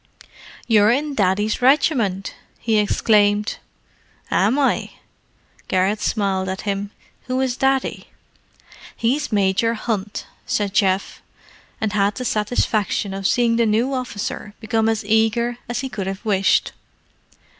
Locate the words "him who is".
6.61-7.55